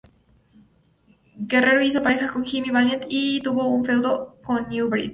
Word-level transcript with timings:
Guerrero 1.37 1.83
hizo 1.83 2.01
pareja 2.01 2.27
con 2.31 2.43
Jimmy 2.43 2.71
Valiant 2.71 3.03
y 3.07 3.39
tuvo 3.41 3.67
un 3.67 3.85
feudo 3.85 4.35
con 4.41 4.65
New 4.65 4.89
Breed. 4.89 5.09